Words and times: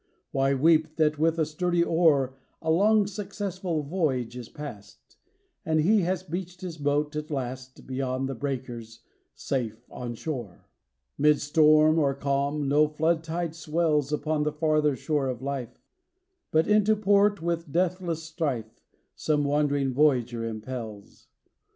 Why 0.31 0.55
weep 0.55 0.95
that 0.95 1.19
with 1.19 1.37
a 1.37 1.45
sturdy 1.45 1.83
oar 1.83 2.35
A 2.59 2.71
long 2.71 3.05
successful 3.05 3.83
voyage 3.83 4.35
is 4.35 4.49
past, 4.49 5.15
And 5.63 5.81
he 5.81 6.01
has 6.01 6.23
beached 6.23 6.61
his 6.61 6.79
boat 6.79 7.15
at 7.15 7.29
last 7.29 7.85
Beyond 7.85 8.27
the 8.27 8.33
breakers, 8.33 9.01
safe 9.35 9.85
on 9.91 10.15
shore. 10.15 10.65
Mid 11.19 11.39
storm 11.39 11.99
or 11.99 12.15
calm, 12.15 12.67
no 12.67 12.87
flood 12.87 13.23
tide 13.23 13.53
swells 13.53 14.11
Upon 14.11 14.41
the 14.41 14.51
farther 14.51 14.95
shore 14.95 15.27
of 15.27 15.43
life 15.43 15.79
But 16.49 16.67
into 16.67 16.95
port, 16.95 17.39
with 17.43 17.71
deathless 17.71 18.23
strife, 18.23 18.81
Some 19.15 19.43
wandering 19.43 19.93
voyager 19.93 20.43
impels. 20.43 21.27